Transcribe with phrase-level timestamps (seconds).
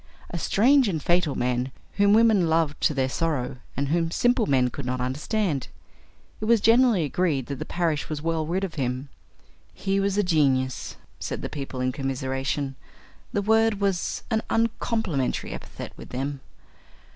[0.31, 4.71] A strange and fatal man, whom women loved to their sorrow, and whom simple men
[4.71, 5.67] could not understand!
[6.39, 9.09] It was generally agreed that the parish was well rid of him.
[9.75, 12.73] "He was a genius," said the people in commiseration.
[13.31, 16.39] The word was an uncomplimentary epithet with them.